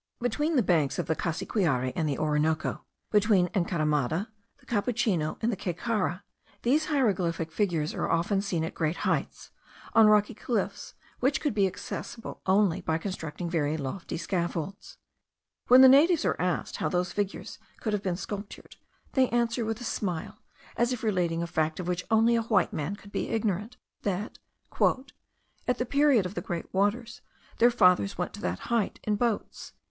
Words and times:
Between 0.19 0.55
the 0.55 0.63
banks 0.63 0.97
of 0.97 1.05
the 1.05 1.15
Cassiquiare 1.15 1.93
and 1.95 2.09
the 2.09 2.17
Orinoco, 2.17 2.83
between 3.11 3.49
Encaramada, 3.53 4.29
the 4.59 4.65
Capuchino, 4.65 5.37
and 5.41 5.55
Caycara, 5.59 6.23
these 6.63 6.85
hieroglyphic 6.85 7.51
figures 7.51 7.93
are 7.93 8.09
often 8.09 8.41
seen 8.41 8.63
at 8.63 8.73
great 8.73 8.95
heights, 9.05 9.51
on 9.93 10.07
rocky 10.07 10.33
cliffs 10.33 10.95
which 11.19 11.39
could 11.39 11.53
be 11.53 11.67
accessible 11.67 12.41
only 12.47 12.81
by 12.81 12.97
constructing 12.97 13.47
very 13.47 13.77
lofty 13.77 14.17
scaffolds. 14.17 14.97
When 15.67 15.81
the 15.81 15.87
natives 15.87 16.25
are 16.25 16.41
asked 16.41 16.77
how 16.77 16.89
those 16.89 17.11
figures 17.13 17.59
could 17.79 17.93
have 17.93 18.01
been 18.01 18.17
sculptured, 18.17 18.77
they 19.13 19.29
answer 19.29 19.63
with 19.63 19.79
a 19.81 19.83
smile, 19.83 20.39
as 20.77 20.91
if 20.91 21.03
relating 21.03 21.43
a 21.43 21.45
fact 21.45 21.79
of 21.79 21.87
which 21.87 22.05
only 22.09 22.35
a 22.35 22.41
white 22.41 22.73
man 22.73 22.95
could 22.95 23.11
be 23.11 23.29
ignorant, 23.29 23.77
that 24.01 24.39
"at 25.67 25.77
the 25.77 25.85
period 25.85 26.25
of 26.25 26.33
the 26.33 26.41
great 26.41 26.73
waters, 26.73 27.21
their 27.59 27.69
fathers 27.69 28.17
went 28.17 28.33
to 28.33 28.41
that 28.41 28.61
height 28.73 28.99
in 29.03 29.15
boats." 29.15 29.73